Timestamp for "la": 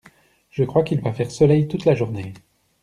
1.85-1.93